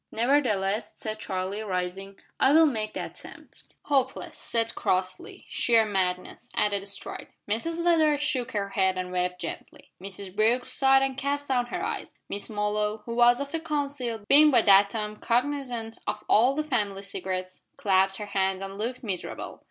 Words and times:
"Nevertheless," 0.11 0.93
said 0.95 1.19
Charlie, 1.19 1.61
rising, 1.61 2.17
"I 2.39 2.53
will 2.53 2.65
make 2.65 2.95
the 2.95 3.05
attempt." 3.05 3.65
"Hopeless," 3.83 4.35
said 4.35 4.73
Crossley. 4.73 5.45
"Sheer 5.47 5.85
madness," 5.85 6.49
added 6.55 6.87
Stride. 6.87 7.27
Mrs 7.47 7.85
Leather 7.85 8.17
shook 8.17 8.53
her 8.53 8.69
head 8.69 8.97
and 8.97 9.11
wept 9.11 9.39
gently. 9.39 9.91
Mrs 10.01 10.35
Brooke 10.35 10.65
sighed 10.65 11.03
and 11.03 11.17
cast 11.19 11.49
down 11.49 11.67
her 11.67 11.85
eyes. 11.85 12.15
Miss 12.29 12.49
Molloy 12.49 12.97
who 13.05 13.13
was 13.13 13.39
of 13.39 13.51
the 13.51 13.59
council, 13.59 14.21
being 14.27 14.49
by 14.49 14.63
that 14.63 14.89
time 14.89 15.17
cognisant 15.17 15.99
of 16.07 16.23
all 16.27 16.55
the 16.55 16.63
family 16.63 17.03
secrets 17.03 17.61
clasped 17.77 18.17
her 18.17 18.25
hands 18.25 18.63
and 18.63 18.79
looked 18.79 19.03
miserable. 19.03 19.59